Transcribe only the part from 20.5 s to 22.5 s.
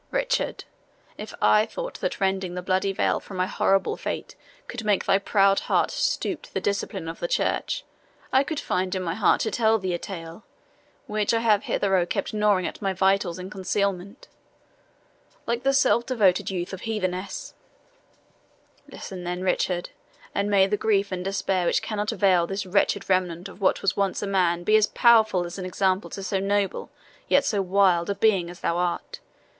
the grief and despair which cannot avail